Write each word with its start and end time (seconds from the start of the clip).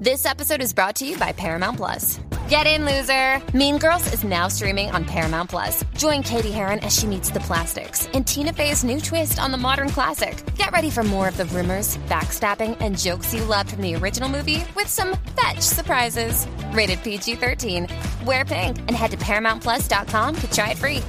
This 0.00 0.26
episode 0.26 0.62
is 0.62 0.72
brought 0.72 0.94
to 0.96 1.04
you 1.04 1.18
by 1.18 1.32
Paramount 1.32 1.76
Plus. 1.76 2.20
Get 2.48 2.68
in, 2.68 2.84
loser! 2.84 3.42
Mean 3.52 3.78
Girls 3.78 4.12
is 4.12 4.22
now 4.22 4.46
streaming 4.46 4.92
on 4.92 5.04
Paramount 5.04 5.50
Plus. 5.50 5.84
Join 5.96 6.22
Katie 6.22 6.52
Heron 6.52 6.78
as 6.80 6.96
she 6.96 7.04
meets 7.08 7.30
the 7.30 7.40
plastics 7.40 8.06
in 8.12 8.22
Tina 8.22 8.52
Fey's 8.52 8.84
new 8.84 9.00
twist 9.00 9.40
on 9.40 9.50
the 9.50 9.58
modern 9.58 9.88
classic. 9.88 10.40
Get 10.54 10.70
ready 10.70 10.88
for 10.88 11.02
more 11.02 11.26
of 11.26 11.36
the 11.36 11.46
rumors, 11.46 11.96
backstabbing, 12.06 12.76
and 12.78 12.96
jokes 12.96 13.34
you 13.34 13.42
loved 13.42 13.70
from 13.70 13.82
the 13.82 13.96
original 13.96 14.28
movie 14.28 14.62
with 14.76 14.86
some 14.86 15.16
fetch 15.36 15.62
surprises. 15.62 16.46
Rated 16.70 17.02
PG 17.02 17.34
13. 17.34 17.88
Wear 18.24 18.44
pink 18.44 18.78
and 18.78 18.92
head 18.92 19.10
to 19.10 19.16
ParamountPlus.com 19.16 20.36
to 20.36 20.50
try 20.52 20.70
it 20.70 20.78
free. 20.78 21.02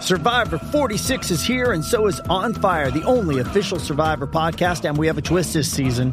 Survivor 0.00 0.58
46 0.58 1.30
is 1.30 1.42
here, 1.42 1.72
and 1.72 1.82
so 1.82 2.06
is 2.08 2.20
On 2.28 2.52
Fire, 2.52 2.90
the 2.90 3.04
only 3.04 3.40
official 3.40 3.78
Survivor 3.78 4.26
podcast. 4.26 4.86
And 4.86 4.98
we 4.98 5.06
have 5.06 5.16
a 5.16 5.22
twist 5.22 5.54
this 5.54 5.70
season. 5.72 6.12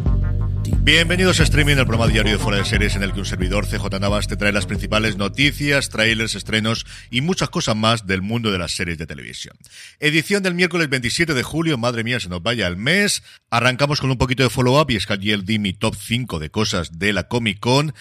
Bienvenidos 0.83 1.39
a 1.39 1.43
Streaming, 1.43 1.75
el 1.75 1.85
programa 1.85 2.11
diario 2.11 2.31
de 2.31 2.39
Fuera 2.39 2.57
de 2.57 2.65
Series 2.65 2.95
en 2.95 3.03
el 3.03 3.13
que 3.13 3.19
un 3.19 3.25
servidor 3.27 3.67
CJ 3.67 3.99
Navas 3.99 4.27
te 4.27 4.35
trae 4.35 4.51
las 4.51 4.65
principales 4.65 5.15
noticias, 5.15 5.89
trailers, 5.89 6.33
estrenos 6.33 6.87
y 7.11 7.21
muchas 7.21 7.51
cosas 7.51 7.75
más 7.75 8.07
del 8.07 8.23
mundo 8.23 8.51
de 8.51 8.57
las 8.57 8.71
series 8.71 8.97
de 8.97 9.05
televisión. 9.05 9.55
Edición 9.99 10.41
del 10.41 10.55
miércoles 10.55 10.89
27 10.89 11.35
de 11.35 11.43
julio, 11.43 11.77
madre 11.77 12.03
mía, 12.03 12.19
se 12.19 12.29
nos 12.29 12.41
vaya 12.41 12.65
el 12.65 12.77
mes. 12.77 13.21
Arrancamos 13.51 14.01
con 14.01 14.09
un 14.09 14.17
poquito 14.17 14.41
de 14.41 14.49
follow-up 14.49 14.89
y 14.89 14.95
es 14.95 15.05
que 15.05 15.13
ayer 15.13 15.43
di 15.43 15.59
mi 15.59 15.73
top 15.73 15.95
5 15.95 16.39
de 16.39 16.49
cosas 16.49 16.97
de 16.97 17.13
la 17.13 17.27
Comic 17.27 17.59
Con 17.59 17.93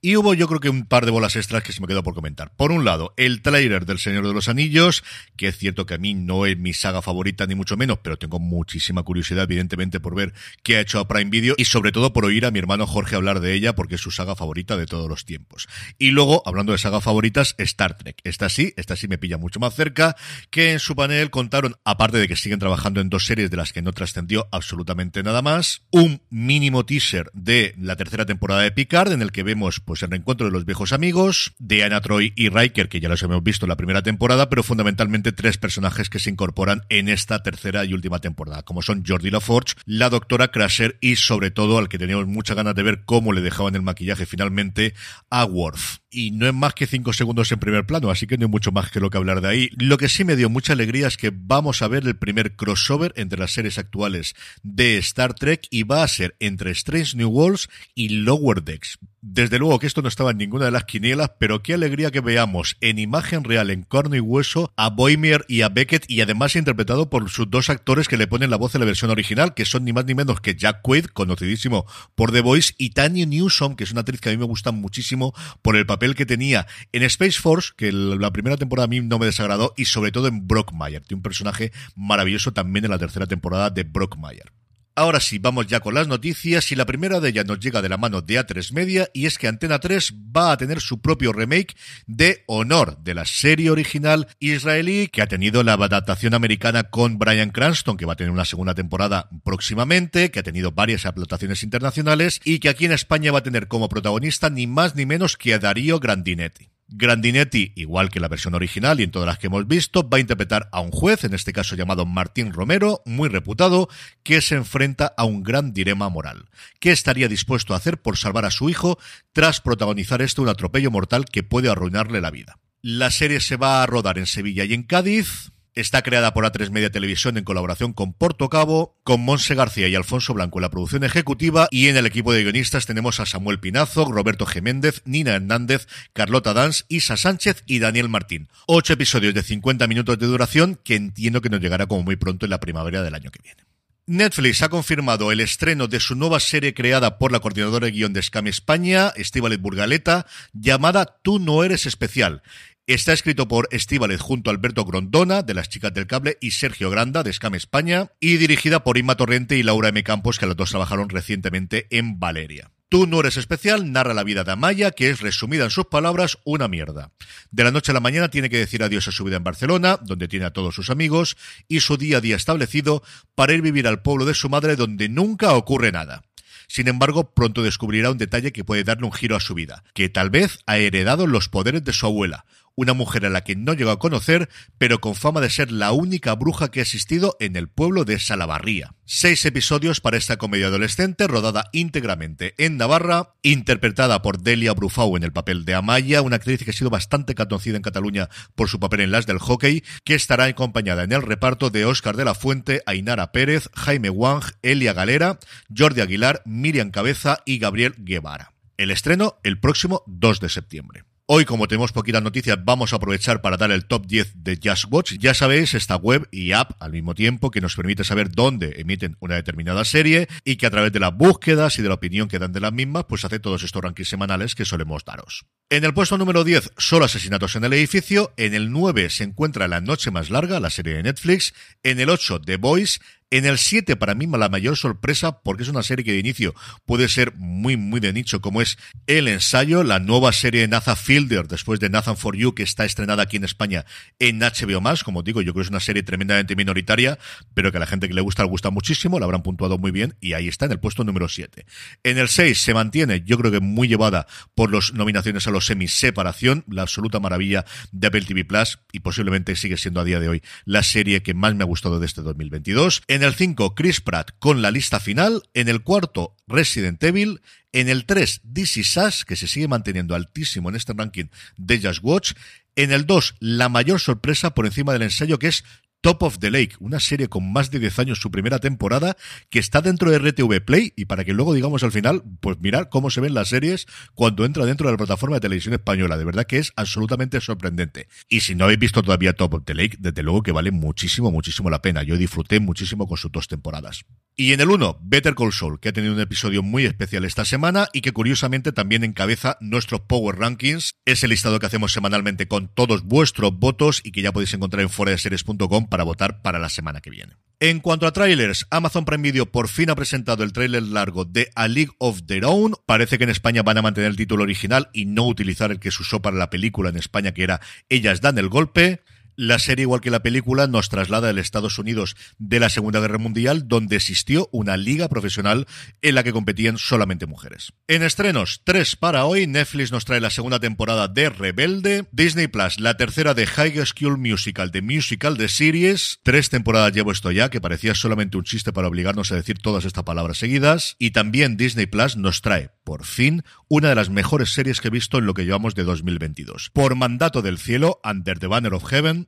y 0.00 0.14
hubo 0.14 0.32
yo 0.32 0.46
creo 0.46 0.60
que 0.60 0.68
un 0.68 0.86
par 0.86 1.06
de 1.06 1.10
bolas 1.10 1.34
extras 1.34 1.64
que 1.64 1.72
se 1.72 1.80
me 1.80 1.88
quedó 1.88 2.04
por 2.04 2.14
comentar. 2.14 2.54
Por 2.54 2.70
un 2.70 2.84
lado, 2.84 3.14
el 3.16 3.42
trailer 3.42 3.84
del 3.84 3.98
Señor 3.98 4.24
de 4.28 4.32
los 4.32 4.48
Anillos, 4.48 5.02
que 5.36 5.48
es 5.48 5.58
cierto 5.58 5.86
que 5.86 5.94
a 5.94 5.98
mí 5.98 6.14
no 6.14 6.46
es 6.46 6.56
mi 6.56 6.72
saga 6.72 7.02
favorita 7.02 7.46
ni 7.46 7.56
mucho 7.56 7.76
menos, 7.76 7.98
pero 8.00 8.16
tengo 8.16 8.38
muchísima 8.38 9.02
curiosidad 9.02 9.42
evidentemente 9.42 9.98
por 9.98 10.14
ver 10.14 10.32
qué 10.62 10.76
ha 10.76 10.80
hecho 10.80 11.00
a 11.00 11.08
Prime 11.08 11.30
Video 11.30 11.56
y 11.58 11.64
sobre 11.64 11.90
todo 11.90 12.12
por 12.12 12.27
oír 12.28 12.46
a 12.46 12.50
mi 12.50 12.58
hermano 12.58 12.86
Jorge 12.86 13.16
hablar 13.16 13.40
de 13.40 13.54
ella 13.54 13.74
porque 13.74 13.96
es 13.96 14.00
su 14.00 14.10
saga 14.10 14.34
favorita 14.34 14.76
de 14.76 14.86
todos 14.86 15.08
los 15.08 15.24
tiempos. 15.24 15.68
Y 15.98 16.10
luego, 16.10 16.42
hablando 16.46 16.72
de 16.72 16.78
saga 16.78 17.00
favoritas, 17.00 17.54
Star 17.58 17.96
Trek. 17.96 18.20
Esta 18.24 18.48
sí, 18.48 18.72
esta 18.76 18.96
sí 18.96 19.08
me 19.08 19.18
pilla 19.18 19.38
mucho 19.38 19.60
más 19.60 19.74
cerca, 19.74 20.16
que 20.50 20.72
en 20.72 20.78
su 20.78 20.94
panel 20.94 21.30
contaron, 21.30 21.76
aparte 21.84 22.18
de 22.18 22.28
que 22.28 22.36
siguen 22.36 22.58
trabajando 22.58 23.00
en 23.00 23.10
dos 23.10 23.26
series 23.26 23.50
de 23.50 23.56
las 23.56 23.72
que 23.72 23.82
no 23.82 23.92
trascendió 23.92 24.48
absolutamente 24.52 25.22
nada 25.22 25.42
más, 25.42 25.82
un 25.90 26.22
mínimo 26.30 26.84
teaser 26.84 27.30
de 27.34 27.74
la 27.78 27.96
tercera 27.96 28.26
temporada 28.26 28.62
de 28.62 28.72
Picard 28.72 29.12
en 29.12 29.22
el 29.22 29.32
que 29.32 29.42
vemos 29.42 29.80
pues 29.80 30.02
el 30.02 30.10
reencuentro 30.10 30.46
de 30.46 30.52
los 30.52 30.64
viejos 30.64 30.92
amigos, 30.92 31.54
de 31.58 31.84
Anna 31.84 32.00
Troy 32.00 32.32
y 32.36 32.48
Riker, 32.48 32.88
que 32.88 33.00
ya 33.00 33.08
los 33.08 33.22
hemos 33.22 33.42
visto 33.42 33.66
en 33.66 33.70
la 33.70 33.76
primera 33.76 34.02
temporada, 34.02 34.48
pero 34.48 34.62
fundamentalmente 34.62 35.32
tres 35.32 35.58
personajes 35.58 36.10
que 36.10 36.18
se 36.18 36.30
incorporan 36.30 36.82
en 36.88 37.08
esta 37.08 37.42
tercera 37.42 37.84
y 37.84 37.94
última 37.94 38.20
temporada, 38.20 38.62
como 38.62 38.82
son 38.82 39.04
Jordi 39.06 39.30
LaForge, 39.30 39.74
la 39.84 40.10
doctora 40.10 40.48
Crusher 40.48 40.98
y 41.00 41.16
sobre 41.16 41.50
todo 41.50 41.78
al 41.78 41.88
que 41.88 41.98
muchas 42.26 42.56
ganas 42.56 42.74
de 42.74 42.82
ver 42.82 43.04
cómo 43.04 43.32
le 43.32 43.40
dejaban 43.40 43.74
el 43.74 43.82
maquillaje 43.82 44.26
finalmente 44.26 44.94
a 45.30 45.44
Worf 45.44 45.98
y 46.10 46.30
no 46.30 46.46
es 46.46 46.54
más 46.54 46.74
que 46.74 46.86
cinco 46.86 47.12
segundos 47.12 47.52
en 47.52 47.58
primer 47.58 47.86
plano, 47.86 48.10
así 48.10 48.26
que 48.26 48.38
no 48.38 48.46
hay 48.46 48.50
mucho 48.50 48.72
más 48.72 48.90
que 48.90 49.00
lo 49.00 49.10
que 49.10 49.18
hablar 49.18 49.40
de 49.40 49.48
ahí. 49.48 49.70
Lo 49.76 49.98
que 49.98 50.08
sí 50.08 50.24
me 50.24 50.36
dio 50.36 50.48
mucha 50.48 50.72
alegría 50.72 51.06
es 51.06 51.16
que 51.16 51.32
vamos 51.34 51.82
a 51.82 51.88
ver 51.88 52.06
el 52.06 52.16
primer 52.16 52.56
crossover 52.56 53.12
entre 53.16 53.38
las 53.38 53.52
series 53.52 53.78
actuales 53.78 54.34
de 54.62 54.98
Star 54.98 55.34
Trek 55.34 55.66
y 55.70 55.82
va 55.82 56.02
a 56.02 56.08
ser 56.08 56.34
entre 56.40 56.70
Strange 56.70 57.16
New 57.16 57.28
Worlds 57.28 57.68
y 57.94 58.08
Lower 58.08 58.62
Decks. 58.62 58.98
Desde 59.20 59.58
luego 59.58 59.80
que 59.80 59.88
esto 59.88 60.00
no 60.00 60.06
estaba 60.06 60.30
en 60.30 60.38
ninguna 60.38 60.66
de 60.66 60.70
las 60.70 60.84
quinielas, 60.84 61.32
pero 61.40 61.60
qué 61.60 61.74
alegría 61.74 62.12
que 62.12 62.20
veamos 62.20 62.76
en 62.80 63.00
imagen 63.00 63.42
real, 63.42 63.70
en 63.70 63.82
corno 63.82 64.14
y 64.14 64.20
hueso, 64.20 64.72
a 64.76 64.90
Boimler 64.90 65.44
y 65.48 65.62
a 65.62 65.68
Beckett, 65.68 66.04
y 66.08 66.20
además 66.20 66.54
interpretado 66.54 67.10
por 67.10 67.28
sus 67.28 67.50
dos 67.50 67.68
actores 67.68 68.06
que 68.06 68.16
le 68.16 68.28
ponen 68.28 68.50
la 68.50 68.56
voz 68.56 68.76
en 68.76 68.80
la 68.80 68.86
versión 68.86 69.10
original, 69.10 69.54
que 69.54 69.64
son 69.64 69.84
ni 69.84 69.92
más 69.92 70.04
ni 70.04 70.14
menos 70.14 70.40
que 70.40 70.54
Jack 70.54 70.82
Quaid, 70.82 71.06
conocidísimo 71.06 71.84
por 72.14 72.30
The 72.30 72.42
Voice, 72.42 72.74
y 72.78 72.90
Tanya 72.90 73.26
Newsom, 73.26 73.74
que 73.74 73.82
es 73.82 73.90
una 73.90 74.02
actriz 74.02 74.20
que 74.20 74.28
a 74.28 74.32
mí 74.32 74.38
me 74.38 74.44
gusta 74.44 74.70
muchísimo 74.70 75.34
por 75.62 75.74
el 75.74 75.84
papel 75.84 76.14
que 76.14 76.24
tenía 76.24 76.68
en 76.92 77.02
Space 77.02 77.40
Force, 77.40 77.72
que 77.76 77.90
la 77.90 78.30
primera 78.30 78.56
temporada 78.56 78.84
a 78.84 78.88
mí 78.88 79.00
no 79.00 79.18
me 79.18 79.26
desagradó, 79.26 79.74
y 79.76 79.86
sobre 79.86 80.12
todo 80.12 80.28
en 80.28 80.46
Brockmire, 80.46 81.02
de 81.08 81.14
un 81.16 81.22
personaje 81.22 81.72
maravilloso 81.96 82.52
también 82.52 82.84
en 82.84 82.92
la 82.92 82.98
tercera 82.98 83.26
temporada 83.26 83.70
de 83.70 83.82
Brockmire. 83.82 84.52
Ahora 84.98 85.20
sí, 85.20 85.38
vamos 85.38 85.68
ya 85.68 85.78
con 85.78 85.94
las 85.94 86.08
noticias 86.08 86.72
y 86.72 86.74
la 86.74 86.84
primera 86.84 87.20
de 87.20 87.28
ellas 87.28 87.46
nos 87.46 87.60
llega 87.60 87.80
de 87.80 87.88
la 87.88 87.96
mano 87.96 88.20
de 88.20 88.34
A3 88.34 88.72
Media 88.72 89.08
y 89.14 89.26
es 89.26 89.38
que 89.38 89.46
Antena 89.46 89.78
3 89.78 90.12
va 90.36 90.50
a 90.50 90.56
tener 90.56 90.80
su 90.80 91.00
propio 91.00 91.32
remake 91.32 91.76
de 92.08 92.42
Honor, 92.48 92.98
de 92.98 93.14
la 93.14 93.24
serie 93.24 93.70
original 93.70 94.26
israelí 94.40 95.06
que 95.06 95.22
ha 95.22 95.28
tenido 95.28 95.62
la 95.62 95.74
adaptación 95.74 96.34
americana 96.34 96.82
con 96.82 97.16
Brian 97.16 97.50
Cranston, 97.50 97.96
que 97.96 98.06
va 98.06 98.14
a 98.14 98.16
tener 98.16 98.32
una 98.32 98.44
segunda 98.44 98.74
temporada 98.74 99.30
próximamente, 99.44 100.32
que 100.32 100.40
ha 100.40 100.42
tenido 100.42 100.72
varias 100.72 101.06
adaptaciones 101.06 101.62
internacionales 101.62 102.40
y 102.44 102.58
que 102.58 102.68
aquí 102.68 102.84
en 102.84 102.90
España 102.90 103.30
va 103.30 103.38
a 103.38 103.44
tener 103.44 103.68
como 103.68 103.88
protagonista 103.88 104.50
ni 104.50 104.66
más 104.66 104.96
ni 104.96 105.06
menos 105.06 105.36
que 105.36 105.54
a 105.54 105.60
Darío 105.60 106.00
Grandinetti. 106.00 106.70
Grandinetti, 106.88 107.72
igual 107.76 108.08
que 108.08 108.18
la 108.18 108.28
versión 108.28 108.54
original 108.54 108.98
y 108.98 109.02
en 109.02 109.10
todas 109.10 109.26
las 109.26 109.38
que 109.38 109.48
hemos 109.48 109.66
visto, 109.66 110.08
va 110.08 110.16
a 110.16 110.20
interpretar 110.20 110.68
a 110.72 110.80
un 110.80 110.90
juez, 110.90 111.24
en 111.24 111.34
este 111.34 111.52
caso 111.52 111.76
llamado 111.76 112.06
Martín 112.06 112.52
Romero, 112.52 113.02
muy 113.04 113.28
reputado, 113.28 113.88
que 114.22 114.40
se 114.40 114.54
enfrenta 114.54 115.12
a 115.16 115.24
un 115.24 115.42
gran 115.42 115.72
dilema 115.72 116.08
moral. 116.08 116.48
¿Qué 116.80 116.90
estaría 116.90 117.28
dispuesto 117.28 117.74
a 117.74 117.76
hacer 117.76 118.00
por 118.00 118.16
salvar 118.16 118.46
a 118.46 118.50
su 118.50 118.70
hijo 118.70 118.98
tras 119.32 119.60
protagonizar 119.60 120.22
esto 120.22 120.42
un 120.42 120.48
atropello 120.48 120.90
mortal 120.90 121.26
que 121.26 121.42
puede 121.42 121.68
arruinarle 121.68 122.20
la 122.20 122.30
vida? 122.30 122.58
La 122.80 123.10
serie 123.10 123.40
se 123.40 123.56
va 123.56 123.82
a 123.82 123.86
rodar 123.86 124.18
en 124.18 124.26
Sevilla 124.26 124.64
y 124.64 124.72
en 124.72 124.84
Cádiz, 124.84 125.50
Está 125.78 126.02
creada 126.02 126.34
por 126.34 126.44
A3 126.44 126.70
Media 126.70 126.90
Televisión 126.90 127.38
en 127.38 127.44
colaboración 127.44 127.92
con 127.92 128.12
Porto 128.12 128.48
Cabo, 128.48 128.96
con 129.04 129.20
Monse 129.20 129.54
García 129.54 129.86
y 129.86 129.94
Alfonso 129.94 130.34
Blanco 130.34 130.58
en 130.58 130.62
la 130.62 130.70
producción 130.70 131.04
ejecutiva 131.04 131.68
y 131.70 131.86
en 131.86 131.96
el 131.96 132.04
equipo 132.04 132.32
de 132.32 132.42
guionistas 132.42 132.84
tenemos 132.84 133.20
a 133.20 133.26
Samuel 133.26 133.60
Pinazo, 133.60 134.10
Roberto 134.10 134.44
Geméndez, 134.44 135.02
Nina 135.04 135.36
Hernández, 135.36 135.86
Carlota 136.12 136.52
Dans, 136.52 136.84
Isa 136.88 137.16
Sánchez 137.16 137.62
y 137.64 137.78
Daniel 137.78 138.08
Martín. 138.08 138.48
Ocho 138.66 138.94
episodios 138.94 139.34
de 139.34 139.44
50 139.44 139.86
minutos 139.86 140.18
de 140.18 140.26
duración 140.26 140.80
que 140.82 140.96
entiendo 140.96 141.42
que 141.42 141.48
nos 141.48 141.60
llegará 141.60 141.86
como 141.86 142.02
muy 142.02 142.16
pronto 142.16 142.44
en 142.44 142.50
la 142.50 142.58
primavera 142.58 143.04
del 143.04 143.14
año 143.14 143.30
que 143.30 143.40
viene. 143.40 143.62
Netflix 144.08 144.62
ha 144.62 144.70
confirmado 144.70 145.30
el 145.30 145.38
estreno 145.38 145.86
de 145.86 146.00
su 146.00 146.16
nueva 146.16 146.40
serie 146.40 146.74
creada 146.74 147.18
por 147.18 147.30
la 147.30 147.38
coordinadora 147.38 147.86
de 147.86 147.92
guion 147.92 148.14
de 148.14 148.22
Scam 148.22 148.48
España, 148.48 149.12
Estíbaliz 149.14 149.60
Burgaleta, 149.60 150.26
llamada 150.52 151.20
Tú 151.22 151.38
no 151.38 151.62
eres 151.62 151.86
especial. 151.86 152.42
Está 152.88 153.12
escrito 153.12 153.48
por 153.48 153.68
Estíbaliz 153.70 154.18
junto 154.18 154.48
a 154.48 154.54
Alberto 154.54 154.82
Grondona, 154.86 155.42
de 155.42 155.52
Las 155.52 155.68
Chicas 155.68 155.92
del 155.92 156.06
Cable, 156.06 156.38
y 156.40 156.52
Sergio 156.52 156.88
Granda, 156.88 157.22
de 157.22 157.34
Scam 157.34 157.54
España, 157.54 158.12
y 158.18 158.38
dirigida 158.38 158.82
por 158.82 158.96
Inma 158.96 159.14
Torrente 159.14 159.58
y 159.58 159.62
Laura 159.62 159.90
M. 159.90 160.02
Campos, 160.02 160.38
que 160.38 160.46
los 160.46 160.56
dos 160.56 160.70
trabajaron 160.70 161.10
recientemente 161.10 161.86
en 161.90 162.18
Valeria. 162.18 162.70
Tú 162.88 163.06
no 163.06 163.20
eres 163.20 163.36
especial, 163.36 163.92
narra 163.92 164.14
la 164.14 164.24
vida 164.24 164.42
de 164.42 164.52
Amaya, 164.52 164.90
que 164.90 165.10
es 165.10 165.20
resumida 165.20 165.64
en 165.64 165.70
sus 165.70 165.84
palabras, 165.84 166.38
una 166.44 166.66
mierda. 166.66 167.12
De 167.50 167.62
la 167.62 167.72
noche 167.72 167.92
a 167.92 167.94
la 167.94 168.00
mañana 168.00 168.30
tiene 168.30 168.48
que 168.48 168.56
decir 168.56 168.82
adiós 168.82 169.06
a 169.06 169.12
su 169.12 169.22
vida 169.22 169.36
en 169.36 169.44
Barcelona, 169.44 169.98
donde 170.02 170.26
tiene 170.26 170.46
a 170.46 170.54
todos 170.54 170.74
sus 170.74 170.88
amigos, 170.88 171.36
y 171.68 171.80
su 171.80 171.98
día 171.98 172.16
a 172.16 172.20
día 172.22 172.36
establecido 172.36 173.02
para 173.34 173.52
ir 173.52 173.60
vivir 173.60 173.86
al 173.86 174.00
pueblo 174.00 174.24
de 174.24 174.32
su 174.32 174.48
madre 174.48 174.76
donde 174.76 175.10
nunca 175.10 175.52
ocurre 175.52 175.92
nada. 175.92 176.22
Sin 176.68 176.88
embargo, 176.88 177.32
pronto 177.32 177.62
descubrirá 177.62 178.10
un 178.10 178.18
detalle 178.18 178.52
que 178.52 178.64
puede 178.64 178.84
darle 178.84 179.06
un 179.06 179.12
giro 179.12 179.36
a 179.36 179.40
su 179.40 179.54
vida, 179.54 179.84
que 179.92 180.08
tal 180.08 180.30
vez 180.30 180.60
ha 180.66 180.78
heredado 180.78 181.26
los 181.26 181.48
poderes 181.48 181.82
de 181.84 181.94
su 181.94 182.06
abuela, 182.06 182.44
una 182.78 182.92
mujer 182.92 183.26
a 183.26 183.28
la 183.28 183.42
que 183.42 183.56
no 183.56 183.74
llegó 183.74 183.90
a 183.90 183.98
conocer, 183.98 184.48
pero 184.78 185.00
con 185.00 185.16
fama 185.16 185.40
de 185.40 185.50
ser 185.50 185.72
la 185.72 185.90
única 185.90 186.32
bruja 186.36 186.70
que 186.70 186.78
ha 186.78 186.84
existido 186.84 187.36
en 187.40 187.56
el 187.56 187.66
pueblo 187.66 188.04
de 188.04 188.20
Salavarría. 188.20 188.94
Seis 189.04 189.44
episodios 189.46 190.00
para 190.00 190.16
esta 190.16 190.36
comedia 190.36 190.68
adolescente, 190.68 191.26
rodada 191.26 191.70
íntegramente 191.72 192.54
en 192.56 192.76
Navarra, 192.76 193.34
interpretada 193.42 194.22
por 194.22 194.42
Delia 194.42 194.74
Brufau 194.74 195.16
en 195.16 195.24
el 195.24 195.32
papel 195.32 195.64
de 195.64 195.74
Amaya, 195.74 196.22
una 196.22 196.36
actriz 196.36 196.62
que 196.62 196.70
ha 196.70 196.72
sido 196.72 196.88
bastante 196.88 197.34
conocida 197.34 197.74
en 197.74 197.82
Cataluña 197.82 198.28
por 198.54 198.68
su 198.68 198.78
papel 198.78 199.00
en 199.00 199.10
las 199.10 199.26
del 199.26 199.40
hockey, 199.40 199.82
que 200.04 200.14
estará 200.14 200.44
acompañada 200.44 201.02
en 201.02 201.10
el 201.10 201.22
reparto 201.22 201.70
de 201.70 201.84
Óscar 201.84 202.16
de 202.16 202.26
la 202.26 202.36
Fuente, 202.36 202.82
Ainara 202.86 203.32
Pérez, 203.32 203.70
Jaime 203.74 204.10
Wang, 204.10 204.44
Elia 204.62 204.92
Galera, 204.92 205.40
Jordi 205.76 206.00
Aguilar, 206.00 206.42
Miriam 206.44 206.92
Cabeza 206.92 207.42
y 207.44 207.58
Gabriel 207.58 207.96
Guevara. 207.98 208.52
El 208.76 208.92
estreno 208.92 209.40
el 209.42 209.58
próximo 209.58 210.04
2 210.06 210.38
de 210.38 210.48
septiembre. 210.48 211.07
Hoy, 211.30 211.44
como 211.44 211.68
tenemos 211.68 211.92
poquitas 211.92 212.22
noticias, 212.22 212.56
vamos 212.64 212.94
a 212.94 212.96
aprovechar 212.96 213.42
para 213.42 213.58
dar 213.58 213.70
el 213.70 213.84
top 213.84 214.06
10 214.06 214.44
de 214.44 214.58
Just 214.64 214.86
Watch. 214.88 215.12
Ya 215.18 215.34
sabéis, 215.34 215.74
esta 215.74 215.96
web 215.96 216.26
y 216.30 216.52
app 216.52 216.82
al 216.82 216.92
mismo 216.92 217.14
tiempo 217.14 217.50
que 217.50 217.60
nos 217.60 217.76
permite 217.76 218.02
saber 218.02 218.30
dónde 218.30 218.76
emiten 218.78 219.18
una 219.20 219.34
determinada 219.34 219.84
serie 219.84 220.26
y 220.42 220.56
que 220.56 220.64
a 220.64 220.70
través 220.70 220.90
de 220.90 221.00
las 221.00 221.14
búsquedas 221.14 221.78
y 221.78 221.82
de 221.82 221.88
la 221.88 221.96
opinión 221.96 222.28
que 222.28 222.38
dan 222.38 222.52
de 222.52 222.60
las 222.60 222.72
mismas, 222.72 223.04
pues 223.06 223.26
hace 223.26 223.40
todos 223.40 223.62
estos 223.62 223.82
rankings 223.82 224.08
semanales 224.08 224.54
que 224.54 224.64
solemos 224.64 225.04
daros. 225.04 225.44
En 225.68 225.84
el 225.84 225.92
puesto 225.92 226.16
número 226.16 226.44
10, 226.44 226.72
solo 226.78 227.04
asesinatos 227.04 227.54
en 227.56 227.64
el 227.64 227.74
edificio. 227.74 228.32
En 228.38 228.54
el 228.54 228.70
9 228.72 229.10
se 229.10 229.24
encuentra 229.24 229.68
La 229.68 229.82
Noche 229.82 230.10
Más 230.10 230.30
Larga, 230.30 230.60
la 230.60 230.70
serie 230.70 230.94
de 230.94 231.02
Netflix. 231.02 231.52
En 231.82 232.00
el 232.00 232.08
8, 232.08 232.40
The 232.40 232.56
Boys. 232.56 233.00
En 233.30 233.44
el 233.44 233.58
7, 233.58 233.96
para 233.96 234.14
mí, 234.14 234.26
la 234.26 234.48
mayor 234.48 234.78
sorpresa, 234.78 235.40
porque 235.42 235.62
es 235.62 235.68
una 235.68 235.82
serie 235.82 236.02
que 236.02 236.12
de 236.12 236.18
inicio 236.18 236.54
puede 236.86 237.08
ser 237.08 237.34
muy, 237.36 237.76
muy 237.76 238.00
de 238.00 238.14
nicho, 238.14 238.40
como 238.40 238.62
es 238.62 238.78
El 239.06 239.28
Ensayo, 239.28 239.84
la 239.84 239.98
nueva 239.98 240.32
serie 240.32 240.62
de 240.62 240.68
Nathan 240.68 240.96
Fielder, 240.96 241.46
después 241.46 241.78
de 241.78 241.90
Nathan 241.90 242.16
For 242.16 242.34
You, 242.34 242.54
que 242.54 242.62
está 242.62 242.86
estrenada 242.86 243.24
aquí 243.24 243.36
en 243.36 243.44
España 243.44 243.84
en 244.18 244.38
HBO+. 244.38 245.04
Como 245.04 245.22
digo, 245.22 245.42
yo 245.42 245.52
creo 245.52 245.62
que 245.62 245.66
es 245.66 245.70
una 245.70 245.80
serie 245.80 246.02
tremendamente 246.02 246.56
minoritaria, 246.56 247.18
pero 247.52 247.70
que 247.70 247.76
a 247.76 247.80
la 247.80 247.86
gente 247.86 248.08
que 248.08 248.14
le 248.14 248.22
gusta, 248.22 248.44
le 248.44 248.48
gusta 248.48 248.70
muchísimo, 248.70 249.18
la 249.18 249.26
habrán 249.26 249.42
puntuado 249.42 249.76
muy 249.76 249.90
bien, 249.90 250.16
y 250.20 250.32
ahí 250.32 250.48
está, 250.48 250.64
en 250.64 250.72
el 250.72 250.80
puesto 250.80 251.04
número 251.04 251.28
7. 251.28 251.66
En 252.04 252.16
el 252.16 252.28
6 252.28 252.58
se 252.58 252.72
mantiene, 252.72 253.24
yo 253.26 253.36
creo 253.36 253.52
que 253.52 253.60
muy 253.60 253.88
llevada 253.88 254.26
por 254.54 254.72
las 254.72 254.94
nominaciones 254.94 255.46
a 255.46 255.50
los 255.50 255.66
semis 255.66 255.92
separación, 255.92 256.64
la 256.66 256.80
absoluta 256.80 257.20
maravilla 257.20 257.66
de 257.92 258.06
Apple 258.06 258.22
TV 258.22 258.46
Plus, 258.46 258.78
y 258.90 259.00
posiblemente 259.00 259.54
sigue 259.54 259.76
siendo 259.76 260.00
a 260.00 260.04
día 260.04 260.18
de 260.18 260.30
hoy 260.30 260.42
la 260.64 260.82
serie 260.82 261.22
que 261.22 261.34
más 261.34 261.54
me 261.54 261.64
ha 261.64 261.66
gustado 261.66 262.00
de 262.00 262.06
este 262.06 262.22
2022. 262.22 263.02
En 263.06 263.17
el 263.22 263.34
5, 263.34 263.74
Chris 263.74 264.00
Pratt 264.00 264.32
con 264.38 264.62
la 264.62 264.70
lista 264.70 265.00
final. 265.00 265.42
En 265.54 265.68
el 265.68 265.82
cuarto, 265.82 266.36
Resident 266.46 267.02
Evil. 267.02 267.40
En 267.72 267.88
el 267.88 268.06
3, 268.06 268.40
DC 268.44 268.84
Sass, 268.84 269.24
que 269.24 269.36
se 269.36 269.46
sigue 269.46 269.68
manteniendo 269.68 270.14
altísimo 270.14 270.68
en 270.68 270.76
este 270.76 270.94
ranking 270.94 271.26
de 271.56 271.80
Just 271.80 272.00
Watch. 272.02 272.32
En 272.76 272.92
el 272.92 273.06
2, 273.06 273.36
la 273.40 273.68
mayor 273.68 274.00
sorpresa 274.00 274.54
por 274.54 274.66
encima 274.66 274.92
del 274.92 275.02
ensayo, 275.02 275.38
que 275.38 275.48
es 275.48 275.64
Top 276.00 276.22
of 276.22 276.38
the 276.38 276.50
Lake, 276.50 276.76
una 276.78 277.00
serie 277.00 277.28
con 277.28 277.52
más 277.52 277.72
de 277.72 277.80
10 277.80 277.98
años, 277.98 278.20
su 278.20 278.30
primera 278.30 278.60
temporada, 278.60 279.16
que 279.50 279.58
está 279.58 279.80
dentro 279.80 280.10
de 280.10 280.18
RTV 280.18 280.64
Play 280.64 280.92
y 280.96 281.06
para 281.06 281.24
que 281.24 281.32
luego 281.32 281.54
digamos 281.54 281.82
al 281.82 281.90
final, 281.90 282.22
pues 282.40 282.58
mirar 282.60 282.88
cómo 282.88 283.10
se 283.10 283.20
ven 283.20 283.34
las 283.34 283.48
series 283.48 283.86
cuando 284.14 284.44
entra 284.44 284.64
dentro 284.64 284.86
de 284.86 284.92
la 284.92 284.98
plataforma 284.98 285.36
de 285.36 285.40
televisión 285.40 285.74
española. 285.74 286.16
De 286.16 286.24
verdad 286.24 286.44
que 286.44 286.58
es 286.58 286.72
absolutamente 286.76 287.40
sorprendente. 287.40 288.06
Y 288.28 288.40
si 288.40 288.54
no 288.54 288.64
habéis 288.64 288.78
visto 288.78 289.02
todavía 289.02 289.32
Top 289.32 289.54
of 289.54 289.64
the 289.64 289.74
Lake, 289.74 289.96
desde 289.98 290.22
luego 290.22 290.42
que 290.42 290.52
vale 290.52 290.70
muchísimo, 290.70 291.32
muchísimo 291.32 291.68
la 291.68 291.82
pena. 291.82 292.04
Yo 292.04 292.16
disfruté 292.16 292.60
muchísimo 292.60 293.08
con 293.08 293.18
sus 293.18 293.32
dos 293.32 293.48
temporadas. 293.48 294.04
Y 294.40 294.52
en 294.52 294.60
el 294.60 294.70
1, 294.70 295.00
Better 295.02 295.34
Call 295.34 295.52
Saul, 295.52 295.80
que 295.80 295.88
ha 295.88 295.92
tenido 295.92 296.14
un 296.14 296.20
episodio 296.20 296.62
muy 296.62 296.84
especial 296.84 297.24
esta 297.24 297.44
semana 297.44 297.88
y 297.92 298.02
que 298.02 298.12
curiosamente 298.12 298.70
también 298.70 299.02
encabeza 299.02 299.56
nuestros 299.60 300.02
Power 300.02 300.38
Rankings, 300.38 300.94
ese 301.04 301.26
listado 301.26 301.58
que 301.58 301.66
hacemos 301.66 301.92
semanalmente 301.92 302.46
con 302.46 302.68
todos 302.72 303.02
vuestros 303.02 303.58
votos 303.58 304.00
y 304.04 304.12
que 304.12 304.22
ya 304.22 304.30
podéis 304.30 304.54
encontrar 304.54 304.82
en 304.82 304.90
foradeseries.com 304.90 305.88
para 305.88 306.04
votar 306.04 306.40
para 306.40 306.60
la 306.60 306.68
semana 306.68 307.00
que 307.00 307.10
viene. 307.10 307.32
En 307.58 307.80
cuanto 307.80 308.06
a 308.06 308.12
trailers, 308.12 308.68
Amazon 308.70 309.04
Prime 309.04 309.24
Video 309.24 309.50
por 309.50 309.66
fin 309.66 309.90
ha 309.90 309.96
presentado 309.96 310.44
el 310.44 310.52
trailer 310.52 310.84
largo 310.84 311.24
de 311.24 311.50
A 311.56 311.66
League 311.66 311.90
of 311.98 312.22
Their 312.24 312.44
Own. 312.44 312.76
Parece 312.86 313.18
que 313.18 313.24
en 313.24 313.30
España 313.30 313.64
van 313.64 313.78
a 313.78 313.82
mantener 313.82 314.08
el 314.08 314.16
título 314.16 314.44
original 314.44 314.88
y 314.92 315.06
no 315.06 315.26
utilizar 315.26 315.72
el 315.72 315.80
que 315.80 315.90
se 315.90 316.02
usó 316.02 316.22
para 316.22 316.36
la 316.36 316.48
película 316.48 316.90
en 316.90 316.96
España, 316.96 317.34
que 317.34 317.42
era 317.42 317.60
Ellas 317.88 318.20
dan 318.20 318.38
el 318.38 318.48
golpe. 318.48 319.02
La 319.40 319.60
serie, 319.60 319.84
igual 319.84 320.00
que 320.00 320.10
la 320.10 320.24
película, 320.24 320.66
nos 320.66 320.88
traslada 320.88 321.28
al 321.28 321.38
Estados 321.38 321.78
Unidos 321.78 322.16
de 322.38 322.58
la 322.58 322.70
Segunda 322.70 322.98
Guerra 322.98 323.18
Mundial, 323.18 323.68
donde 323.68 323.94
existió 323.94 324.48
una 324.50 324.76
liga 324.76 325.08
profesional 325.08 325.68
en 326.02 326.16
la 326.16 326.24
que 326.24 326.32
competían 326.32 326.76
solamente 326.76 327.26
mujeres. 327.26 327.72
En 327.86 328.02
estrenos, 328.02 328.62
tres 328.64 328.96
para 328.96 329.26
hoy, 329.26 329.46
Netflix 329.46 329.92
nos 329.92 330.04
trae 330.04 330.20
la 330.20 330.30
segunda 330.30 330.58
temporada 330.58 331.06
de 331.06 331.30
Rebelde, 331.30 332.08
Disney 332.10 332.48
Plus, 332.48 332.80
la 332.80 332.96
tercera 332.96 333.32
de 333.32 333.46
High 333.46 333.86
School 333.86 334.18
Musical, 334.18 334.72
de 334.72 334.82
Musical 334.82 335.36
de 335.36 335.46
Series, 335.46 336.18
tres 336.24 336.50
temporadas 336.50 336.92
llevo 336.92 337.12
esto 337.12 337.30
ya, 337.30 337.48
que 337.48 337.60
parecía 337.60 337.94
solamente 337.94 338.38
un 338.38 338.42
chiste 338.42 338.72
para 338.72 338.88
obligarnos 338.88 339.30
a 339.30 339.36
decir 339.36 339.58
todas 339.58 339.84
estas 339.84 340.02
palabras 340.02 340.38
seguidas, 340.38 340.96
y 340.98 341.12
también 341.12 341.56
Disney 341.56 341.86
Plus 341.86 342.16
nos 342.16 342.42
trae, 342.42 342.72
por 342.82 343.04
fin, 343.04 343.44
una 343.68 343.90
de 343.90 343.94
las 343.94 344.10
mejores 344.10 344.52
series 344.52 344.80
que 344.80 344.88
he 344.88 344.90
visto 344.90 345.18
en 345.18 345.26
lo 345.26 345.34
que 345.34 345.44
llevamos 345.44 345.76
de 345.76 345.84
2022. 345.84 346.70
Por 346.72 346.96
mandato 346.96 347.40
del 347.40 347.58
cielo, 347.58 348.00
Under 348.02 348.40
the 348.40 348.48
Banner 348.48 348.74
of 348.74 348.84
Heaven, 348.84 349.27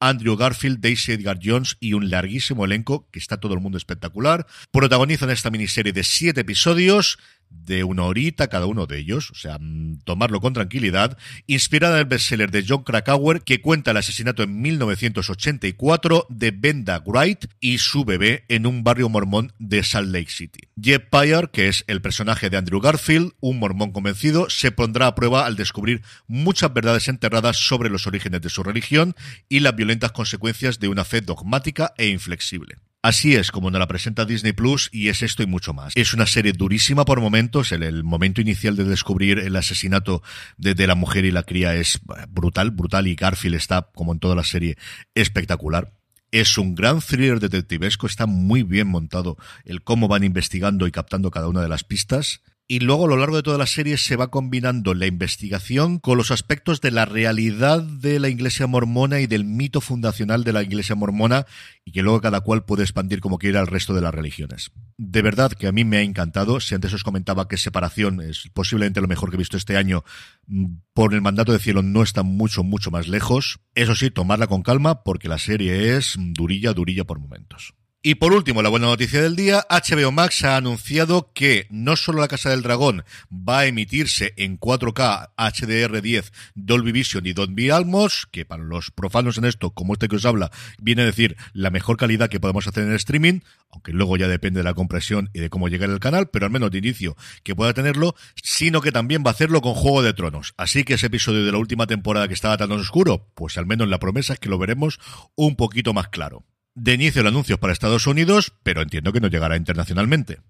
Andrew 0.00 0.36
Garfield, 0.36 0.80
Daisy 0.80 1.12
Edgar 1.12 1.38
Jones 1.42 1.76
y 1.80 1.92
un 1.92 2.10
larguísimo 2.10 2.64
elenco 2.64 3.08
que 3.10 3.18
está 3.18 3.38
todo 3.38 3.54
el 3.54 3.60
mundo 3.60 3.78
espectacular. 3.78 4.46
Protagonizan 4.70 5.30
esta 5.30 5.50
miniserie 5.50 5.92
de 5.92 6.04
siete 6.04 6.42
episodios 6.42 7.18
de 7.48 7.84
una 7.84 8.04
horita 8.04 8.48
cada 8.48 8.66
uno 8.66 8.86
de 8.86 8.98
ellos, 8.98 9.30
o 9.30 9.34
sea, 9.34 9.58
mm, 9.58 10.00
tomarlo 10.04 10.40
con 10.40 10.52
tranquilidad, 10.52 11.16
inspirada 11.46 11.94
en 11.94 12.00
el 12.00 12.06
bestseller 12.06 12.50
de 12.50 12.64
John 12.66 12.84
Krakauer 12.84 13.42
que 13.42 13.60
cuenta 13.60 13.90
el 13.90 13.96
asesinato 13.96 14.42
en 14.42 14.60
1984 14.60 16.26
de 16.28 16.50
Benda 16.50 17.02
Wright 17.04 17.46
y 17.60 17.78
su 17.78 18.04
bebé 18.04 18.44
en 18.48 18.66
un 18.66 18.84
barrio 18.84 19.08
mormón 19.08 19.52
de 19.58 19.82
Salt 19.82 20.12
Lake 20.12 20.30
City. 20.30 20.68
Jeff 20.80 21.04
Pyre, 21.10 21.50
que 21.52 21.68
es 21.68 21.84
el 21.86 22.00
personaje 22.02 22.50
de 22.50 22.56
Andrew 22.56 22.80
Garfield, 22.80 23.32
un 23.40 23.58
mormón 23.58 23.92
convencido, 23.92 24.48
se 24.50 24.72
pondrá 24.72 25.06
a 25.06 25.14
prueba 25.14 25.46
al 25.46 25.56
descubrir 25.56 26.02
muchas 26.26 26.72
verdades 26.72 27.08
enterradas 27.08 27.56
sobre 27.56 27.90
los 27.90 28.06
orígenes 28.06 28.42
de 28.42 28.50
su 28.50 28.62
religión 28.62 29.14
y 29.48 29.60
las 29.60 29.74
violentas 29.86 30.10
consecuencias 30.10 30.80
de 30.80 30.88
una 30.88 31.04
fe 31.04 31.20
dogmática 31.20 31.94
e 31.96 32.08
inflexible. 32.08 32.78
Así 33.02 33.36
es 33.36 33.52
como 33.52 33.70
nos 33.70 33.78
la 33.78 33.86
presenta 33.86 34.24
Disney 34.24 34.52
Plus 34.52 34.88
y 34.92 35.10
es 35.10 35.22
esto 35.22 35.44
y 35.44 35.46
mucho 35.46 35.72
más. 35.72 35.92
Es 35.94 36.12
una 36.12 36.26
serie 36.26 36.52
durísima 36.52 37.04
por 37.04 37.20
momentos. 37.20 37.70
El, 37.70 38.02
momento 38.02 38.40
inicial 38.40 38.74
de 38.74 38.82
descubrir 38.82 39.38
el 39.38 39.54
asesinato 39.54 40.24
de, 40.56 40.74
de, 40.74 40.88
la 40.88 40.96
mujer 40.96 41.24
y 41.24 41.30
la 41.30 41.44
cría 41.44 41.76
es 41.76 42.00
brutal, 42.28 42.72
brutal 42.72 43.06
y 43.06 43.14
Garfield 43.14 43.54
está, 43.54 43.90
como 43.94 44.12
en 44.12 44.18
toda 44.18 44.34
la 44.34 44.42
serie, 44.42 44.76
espectacular. 45.14 45.92
Es 46.32 46.58
un 46.58 46.74
gran 46.74 47.00
thriller 47.00 47.38
detectivesco, 47.38 48.08
está 48.08 48.26
muy 48.26 48.64
bien 48.64 48.88
montado 48.88 49.36
el 49.64 49.84
cómo 49.84 50.08
van 50.08 50.24
investigando 50.24 50.88
y 50.88 50.90
captando 50.90 51.30
cada 51.30 51.46
una 51.46 51.62
de 51.62 51.68
las 51.68 51.84
pistas 51.84 52.42
y 52.68 52.80
luego 52.80 53.04
a 53.04 53.08
lo 53.08 53.16
largo 53.16 53.36
de 53.36 53.44
toda 53.44 53.58
la 53.58 53.66
serie 53.66 53.96
se 53.96 54.16
va 54.16 54.30
combinando 54.30 54.92
la 54.92 55.06
investigación 55.06 56.00
con 56.00 56.18
los 56.18 56.32
aspectos 56.32 56.80
de 56.80 56.90
la 56.90 57.04
realidad 57.04 57.80
de 57.80 58.18
la 58.18 58.28
iglesia 58.28 58.66
mormona 58.66 59.20
y 59.20 59.28
del 59.28 59.44
mito 59.44 59.80
fundacional 59.80 60.42
de 60.42 60.52
la 60.52 60.64
iglesia 60.64 60.96
mormona 60.96 61.46
y 61.84 61.92
que 61.92 62.02
luego 62.02 62.20
cada 62.20 62.40
cual 62.40 62.64
puede 62.64 62.82
expandir 62.82 63.20
como 63.20 63.38
quiera 63.38 63.60
al 63.60 63.68
resto 63.68 63.94
de 63.94 64.00
las 64.00 64.12
religiones. 64.12 64.72
De 64.98 65.22
verdad 65.22 65.52
que 65.52 65.68
a 65.68 65.72
mí 65.72 65.84
me 65.84 65.98
ha 65.98 66.02
encantado. 66.02 66.58
Si 66.58 66.74
antes 66.74 66.92
os 66.92 67.04
comentaba 67.04 67.46
que 67.46 67.56
Separación 67.56 68.20
es 68.20 68.50
posiblemente 68.52 69.00
lo 69.00 69.08
mejor 69.08 69.30
que 69.30 69.36
he 69.36 69.38
visto 69.38 69.56
este 69.56 69.76
año, 69.76 70.02
mm, 70.48 70.78
por 70.92 71.14
el 71.14 71.22
mandato 71.22 71.52
de 71.52 71.60
cielo 71.60 71.82
no 71.82 72.02
está 72.02 72.24
mucho, 72.24 72.64
mucho 72.64 72.90
más 72.90 73.06
lejos. 73.06 73.60
Eso 73.74 73.94
sí, 73.94 74.10
tomarla 74.10 74.48
con 74.48 74.62
calma 74.62 75.04
porque 75.04 75.28
la 75.28 75.38
serie 75.38 75.96
es 75.96 76.16
durilla, 76.18 76.72
durilla 76.72 77.04
por 77.04 77.20
momentos. 77.20 77.74
Y 78.08 78.14
por 78.14 78.32
último, 78.32 78.62
la 78.62 78.68
buena 78.68 78.86
noticia 78.86 79.20
del 79.20 79.34
día, 79.34 79.66
HBO 79.68 80.12
Max 80.12 80.44
ha 80.44 80.56
anunciado 80.56 81.32
que 81.34 81.66
no 81.70 81.96
solo 81.96 82.20
La 82.20 82.28
Casa 82.28 82.50
del 82.50 82.62
Dragón 82.62 83.02
va 83.32 83.58
a 83.58 83.66
emitirse 83.66 84.32
en 84.36 84.60
4K 84.60 85.30
HDR10 85.36 86.30
Dolby 86.54 86.92
Vision 86.92 87.26
y 87.26 87.32
Dolby 87.32 87.70
Atmos, 87.70 88.28
que 88.30 88.44
para 88.44 88.62
los 88.62 88.92
profanos 88.92 89.38
en 89.38 89.44
esto, 89.44 89.70
como 89.72 89.94
este 89.94 90.06
que 90.06 90.14
os 90.14 90.24
habla, 90.24 90.52
viene 90.78 91.02
a 91.02 91.06
decir 91.06 91.36
la 91.52 91.70
mejor 91.70 91.96
calidad 91.96 92.28
que 92.28 92.38
podemos 92.38 92.68
hacer 92.68 92.84
en 92.84 92.90
el 92.90 92.94
streaming, 92.94 93.40
aunque 93.72 93.90
luego 93.90 94.16
ya 94.16 94.28
depende 94.28 94.60
de 94.60 94.64
la 94.64 94.74
compresión 94.74 95.28
y 95.34 95.40
de 95.40 95.50
cómo 95.50 95.66
llegue 95.66 95.86
el 95.86 95.98
canal, 95.98 96.30
pero 96.30 96.46
al 96.46 96.52
menos 96.52 96.70
de 96.70 96.78
inicio 96.78 97.16
que 97.42 97.56
pueda 97.56 97.74
tenerlo, 97.74 98.14
sino 98.40 98.82
que 98.82 98.92
también 98.92 99.24
va 99.26 99.30
a 99.30 99.34
hacerlo 99.34 99.62
con 99.62 99.74
Juego 99.74 100.04
de 100.04 100.12
Tronos. 100.12 100.54
Así 100.56 100.84
que 100.84 100.94
ese 100.94 101.06
episodio 101.06 101.44
de 101.44 101.50
la 101.50 101.58
última 101.58 101.88
temporada 101.88 102.28
que 102.28 102.34
estaba 102.34 102.56
tan 102.56 102.70
oscuro, 102.70 103.26
pues 103.34 103.58
al 103.58 103.66
menos 103.66 103.88
la 103.88 103.98
promesa 103.98 104.34
es 104.34 104.38
que 104.38 104.48
lo 104.48 104.58
veremos 104.58 105.00
un 105.34 105.56
poquito 105.56 105.92
más 105.92 106.06
claro. 106.06 106.44
De 106.76 106.92
inicio 106.92 107.22
el 107.22 107.26
anuncio 107.26 107.58
para 107.58 107.72
Estados 107.72 108.06
Unidos, 108.06 108.52
pero 108.62 108.82
entiendo 108.82 109.10
que 109.10 109.20
no 109.20 109.28
llegará 109.28 109.56
internacionalmente. 109.56 110.42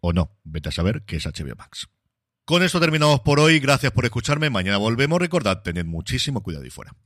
O 0.00 0.14
no, 0.14 0.38
vete 0.42 0.70
a 0.70 0.72
saber 0.72 1.02
qué 1.04 1.16
es 1.16 1.26
HBO 1.26 1.54
Max. 1.54 1.86
Con 2.46 2.62
esto 2.62 2.80
terminamos 2.80 3.20
por 3.20 3.38
hoy, 3.38 3.60
gracias 3.60 3.92
por 3.92 4.06
escucharme, 4.06 4.48
mañana 4.48 4.78
volvemos, 4.78 5.20
recordad, 5.20 5.60
tened 5.62 5.84
muchísimo 5.84 6.42
cuidado 6.42 6.64
y 6.64 6.70
fuera. 6.70 6.96